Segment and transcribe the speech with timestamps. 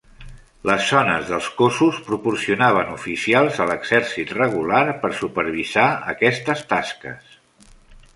[0.67, 7.37] Les zones dels cossos proporcionaven oficials a l'exèrcit regular per supervisar aquestes tasques.